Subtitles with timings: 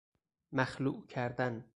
[0.51, 1.65] مخلوع کردن